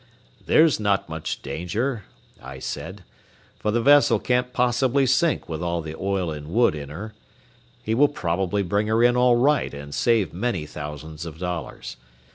[0.47, 2.05] "There's not much danger,"
[2.41, 3.03] I said;
[3.59, 7.13] "for the vessel can't possibly sink with all the oil and wood in her.
[7.83, 11.97] He will probably bring her in all right and save many thousands of dollars.